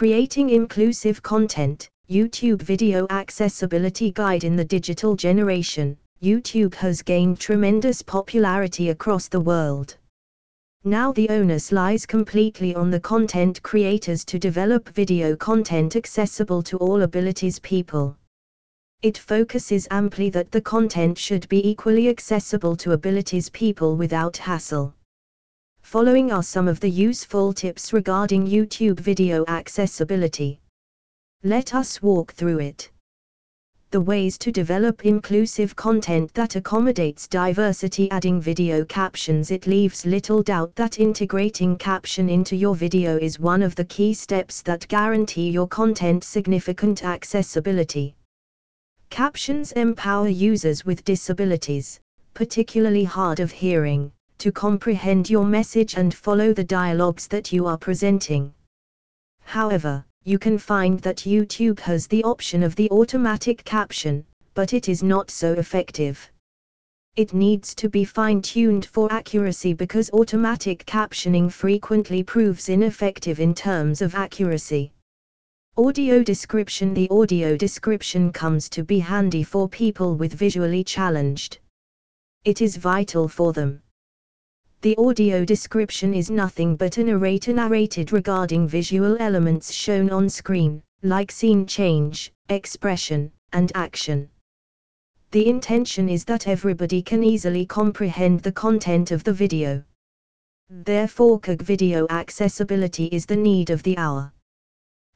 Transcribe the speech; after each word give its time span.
Creating 0.00 0.48
Inclusive 0.48 1.22
Content 1.22 1.90
YouTube 2.10 2.62
Video 2.62 3.06
Accessibility 3.10 4.10
Guide 4.10 4.44
in 4.44 4.56
the 4.56 4.64
Digital 4.64 5.14
Generation. 5.14 5.94
YouTube 6.22 6.74
has 6.76 7.02
gained 7.02 7.38
tremendous 7.38 8.00
popularity 8.00 8.88
across 8.88 9.28
the 9.28 9.38
world. 9.38 9.98
Now 10.84 11.12
the 11.12 11.28
onus 11.28 11.70
lies 11.70 12.06
completely 12.06 12.74
on 12.74 12.90
the 12.90 12.98
content 12.98 13.62
creators 13.62 14.24
to 14.24 14.38
develop 14.38 14.88
video 14.88 15.36
content 15.36 15.96
accessible 15.96 16.62
to 16.62 16.78
all 16.78 17.02
abilities 17.02 17.58
people. 17.58 18.16
It 19.02 19.18
focuses 19.18 19.86
amply 19.90 20.30
that 20.30 20.50
the 20.50 20.62
content 20.62 21.18
should 21.18 21.46
be 21.50 21.68
equally 21.68 22.08
accessible 22.08 22.74
to 22.76 22.92
abilities 22.92 23.50
people 23.50 23.96
without 23.96 24.38
hassle. 24.38 24.94
Following 25.82 26.30
are 26.30 26.42
some 26.42 26.68
of 26.68 26.78
the 26.78 26.88
useful 26.88 27.52
tips 27.52 27.92
regarding 27.92 28.46
YouTube 28.46 29.00
video 29.00 29.44
accessibility. 29.48 30.60
Let 31.42 31.74
us 31.74 32.00
walk 32.00 32.32
through 32.32 32.60
it. 32.60 32.90
The 33.90 34.00
ways 34.00 34.38
to 34.38 34.52
develop 34.52 35.04
inclusive 35.04 35.74
content 35.74 36.32
that 36.34 36.54
accommodates 36.54 37.26
diversity 37.26 38.08
adding 38.12 38.40
video 38.40 38.84
captions 38.84 39.50
It 39.50 39.66
leaves 39.66 40.06
little 40.06 40.44
doubt 40.44 40.76
that 40.76 41.00
integrating 41.00 41.76
caption 41.76 42.28
into 42.28 42.54
your 42.54 42.76
video 42.76 43.16
is 43.16 43.40
one 43.40 43.62
of 43.62 43.74
the 43.74 43.86
key 43.86 44.14
steps 44.14 44.62
that 44.62 44.86
guarantee 44.86 45.50
your 45.50 45.66
content 45.66 46.22
significant 46.22 47.02
accessibility. 47.02 48.14
Captions 49.08 49.72
empower 49.72 50.28
users 50.28 50.84
with 50.84 51.04
disabilities, 51.04 51.98
particularly 52.32 53.02
hard 53.02 53.40
of 53.40 53.50
hearing, 53.50 54.12
to 54.40 54.50
comprehend 54.50 55.30
your 55.30 55.44
message 55.44 55.94
and 55.94 56.12
follow 56.12 56.52
the 56.52 56.64
dialogues 56.64 57.26
that 57.28 57.52
you 57.52 57.66
are 57.66 57.78
presenting. 57.78 58.52
However, 59.42 60.04
you 60.24 60.38
can 60.38 60.58
find 60.58 61.00
that 61.00 61.18
YouTube 61.18 61.80
has 61.80 62.06
the 62.06 62.24
option 62.24 62.62
of 62.62 62.74
the 62.74 62.90
automatic 62.90 63.64
caption, 63.64 64.24
but 64.54 64.72
it 64.72 64.88
is 64.88 65.02
not 65.02 65.30
so 65.30 65.52
effective. 65.54 66.30
It 67.16 67.34
needs 67.34 67.74
to 67.74 67.88
be 67.88 68.04
fine-tuned 68.04 68.86
for 68.86 69.12
accuracy 69.12 69.74
because 69.74 70.10
automatic 70.12 70.84
captioning 70.86 71.50
frequently 71.50 72.22
proves 72.22 72.68
ineffective 72.68 73.40
in 73.40 73.54
terms 73.54 74.00
of 74.00 74.14
accuracy. 74.14 74.92
Audio 75.76 76.22
description 76.22 76.94
The 76.94 77.08
audio 77.10 77.56
description 77.56 78.32
comes 78.32 78.68
to 78.70 78.84
be 78.84 78.98
handy 78.98 79.42
for 79.42 79.68
people 79.68 80.14
with 80.14 80.32
visually 80.32 80.84
challenged. 80.84 81.58
It 82.44 82.60
is 82.60 82.76
vital 82.76 83.28
for 83.28 83.52
them. 83.52 83.82
The 84.82 84.96
audio 84.96 85.44
description 85.44 86.14
is 86.14 86.30
nothing 86.30 86.74
but 86.74 86.96
a 86.96 87.04
narrator 87.04 87.52
narrated 87.52 88.12
regarding 88.12 88.66
visual 88.66 89.18
elements 89.20 89.70
shown 89.72 90.08
on 90.08 90.30
screen, 90.30 90.82
like 91.02 91.30
scene 91.30 91.66
change, 91.66 92.32
expression, 92.48 93.30
and 93.52 93.70
action. 93.74 94.30
The 95.32 95.46
intention 95.46 96.08
is 96.08 96.24
that 96.24 96.48
everybody 96.48 97.02
can 97.02 97.22
easily 97.22 97.66
comprehend 97.66 98.40
the 98.40 98.52
content 98.52 99.10
of 99.10 99.22
the 99.22 99.34
video. 99.34 99.84
Therefore, 100.70 101.38
video 101.44 102.06
accessibility 102.08 103.04
is 103.12 103.26
the 103.26 103.36
need 103.36 103.68
of 103.68 103.82
the 103.82 103.98
hour. 103.98 104.32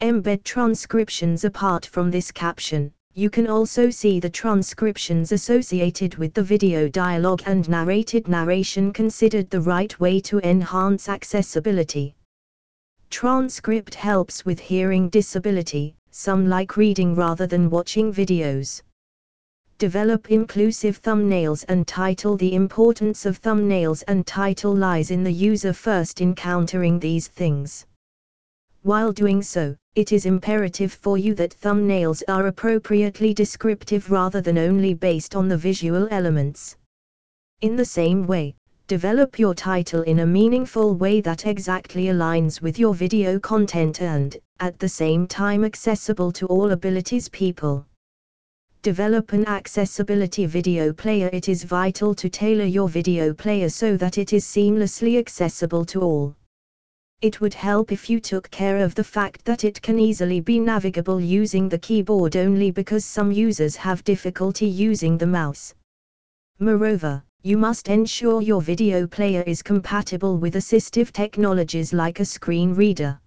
Embed 0.03 0.45
transcriptions 0.45 1.43
apart 1.43 1.87
from 1.87 2.11
this 2.11 2.31
caption, 2.31 2.93
you 3.17 3.31
can 3.31 3.47
also 3.47 3.91
see 3.91 4.19
the 4.19 4.29
transcriptions 4.29 5.31
associated 5.31 6.17
with 6.17 6.35
the 6.35 6.43
video 6.43 6.89
dialogue 6.89 7.43
and 7.47 7.69
narrated 7.69 8.27
narration 8.27 8.93
considered 8.93 9.49
the 9.51 9.61
right 9.61 9.99
way 10.01 10.19
to 10.19 10.41
enhance 10.41 11.09
accessibility. 11.09 12.17
Transcript 13.11 13.95
helps 13.95 14.45
with 14.45 14.59
hearing 14.59 15.09
disability, 15.09 15.95
some 16.11 16.49
like 16.49 16.77
reading 16.77 17.15
rather 17.15 17.47
than 17.47 17.71
watching 17.71 18.13
videos. 18.13 18.83
Develop 19.79 20.33
inclusive 20.33 21.01
thumbnails 21.01 21.65
and 21.69 21.87
title 21.87 22.37
The 22.37 22.55
importance 22.55 23.27
of 23.27 23.41
thumbnails 23.41 24.03
and 24.09 24.27
title 24.27 24.75
lies 24.75 25.13
in 25.13 25.23
the 25.23 25.33
user 25.33 25.73
first 25.73 26.21
encountering 26.21 26.99
these 26.99 27.29
things. 27.29 27.87
While 28.85 29.13
doing 29.13 29.41
so, 29.41 29.75
it 29.95 30.13
is 30.13 30.27
imperative 30.27 30.93
for 30.93 31.17
you 31.17 31.35
that 31.37 31.57
thumbnails 31.59 32.23
are 32.29 32.49
appropriately 32.49 33.33
descriptive 33.33 34.11
rather 34.11 34.43
than 34.43 34.59
only 34.59 34.93
based 34.93 35.35
on 35.35 35.49
the 35.49 35.57
visual 35.57 36.07
elements. 36.11 36.77
In 37.63 37.77
the 37.77 37.85
same 37.87 38.27
way, 38.27 38.55
develop 38.87 39.39
your 39.39 39.55
title 39.55 40.03
in 40.03 40.19
a 40.19 40.27
meaningful 40.27 40.97
way 40.97 41.23
that 41.23 41.47
exactly 41.47 42.09
aligns 42.09 42.61
with 42.61 42.79
your 42.79 42.95
video 42.95 43.41
content 43.41 44.03
and, 44.03 44.37
at 44.61 44.79
the 44.79 44.91
same 44.91 45.27
time 45.27 45.65
accessible 45.65 46.31
to 46.33 46.47
all 46.49 46.73
abilities 46.73 47.31
people. 47.31 47.87
Develop 48.83 49.33
an 49.33 49.49
accessibility 49.49 50.45
video 50.45 50.93
player 50.93 51.31
It 51.33 51.49
is 51.49 51.65
vital 51.65 52.15
to 52.17 52.29
tailor 52.29 52.67
your 52.67 52.91
video 52.91 53.33
player 53.33 53.71
so 53.71 53.97
that 53.97 54.19
it 54.19 54.35
is 54.35 54.45
seamlessly 54.45 55.19
accessible 55.19 55.87
to 55.87 56.03
all. 56.03 56.37
It 57.25 57.41
would 57.41 57.55
help 57.55 57.91
if 57.91 58.11
you 58.11 58.21
took 58.21 58.51
care 58.51 58.85
of 58.85 58.95
the 58.95 59.03
fact 59.03 59.47
that 59.47 59.65
it 59.65 59.81
can 59.81 59.99
easily 59.99 60.41
be 60.41 60.59
navigable 60.59 61.19
using 61.19 61.71
the 61.71 61.79
keyboard 61.79 62.37
only 62.37 62.71
because 62.71 63.07
some 63.07 63.33
users 63.33 63.75
have 63.77 64.05
difficulty 64.05 64.67
using 64.67 65.17
the 65.17 65.27
mouse. 65.27 65.75
Moreover, 66.59 67.25
you 67.43 67.57
must 67.57 67.89
ensure 67.89 68.43
your 68.43 68.61
video 68.61 69.07
player 69.07 69.43
is 69.47 69.63
compatible 69.63 70.37
with 70.37 70.57
assistive 70.57 71.13
technologies 71.13 71.95
like 71.95 72.21
a 72.21 72.27
screen 72.27 72.75
reader. 72.75 73.19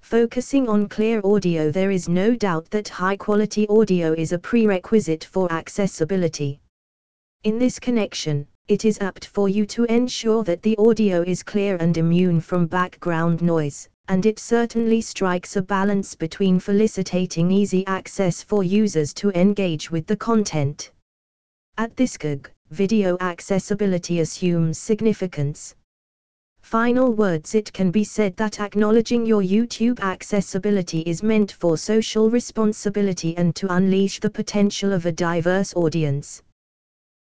Focusing 0.00 0.68
on 0.68 0.88
clear 0.88 1.20
audio 1.24 1.72
There 1.72 1.90
is 1.90 2.08
no 2.08 2.36
doubt 2.36 2.70
that 2.70 2.88
high 2.88 3.16
quality 3.16 3.66
audio 3.66 4.12
is 4.12 4.30
a 4.30 4.38
prerequisite 4.38 5.24
for 5.24 5.50
accessibility. 5.50 6.60
In 7.42 7.58
this 7.58 7.80
connection, 7.80 8.46
it 8.68 8.84
is 8.84 8.98
apt 9.00 9.26
for 9.26 9.48
you 9.48 9.64
to 9.64 9.84
ensure 9.84 10.44
that 10.44 10.62
the 10.62 10.76
audio 10.76 11.22
is 11.22 11.42
clear 11.42 11.76
and 11.76 11.96
immune 11.96 12.38
from 12.38 12.66
background 12.66 13.40
noise, 13.40 13.88
and 14.08 14.26
it 14.26 14.38
certainly 14.38 15.00
strikes 15.00 15.56
a 15.56 15.62
balance 15.62 16.14
between 16.14 16.60
facilitating 16.60 17.50
easy 17.50 17.86
access 17.86 18.42
for 18.42 18.62
users 18.62 19.14
to 19.14 19.30
engage 19.30 19.90
with 19.90 20.06
the 20.06 20.16
content. 20.16 20.92
At 21.78 21.96
this 21.96 22.18
GUG, 22.18 22.50
video 22.70 23.16
accessibility 23.20 24.20
assumes 24.20 24.78
significance. 24.78 25.74
Final 26.60 27.14
words 27.14 27.54
It 27.54 27.72
can 27.72 27.90
be 27.90 28.04
said 28.04 28.36
that 28.36 28.60
acknowledging 28.60 29.24
your 29.24 29.42
YouTube 29.42 30.00
accessibility 30.00 31.00
is 31.00 31.22
meant 31.22 31.52
for 31.52 31.78
social 31.78 32.28
responsibility 32.28 33.34
and 33.38 33.56
to 33.56 33.72
unleash 33.72 34.20
the 34.20 34.28
potential 34.28 34.92
of 34.92 35.06
a 35.06 35.12
diverse 35.12 35.74
audience. 35.74 36.42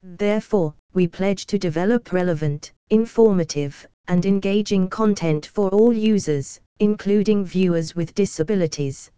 Therefore, 0.06 0.74
we 0.92 1.08
pledge 1.08 1.46
to 1.46 1.58
develop 1.58 2.12
relevant, 2.12 2.72
informative, 2.90 3.86
and 4.06 4.26
engaging 4.26 4.88
content 4.90 5.46
for 5.46 5.70
all 5.70 5.94
users, 5.94 6.60
including 6.78 7.42
viewers 7.46 7.96
with 7.96 8.14
disabilities. 8.14 9.10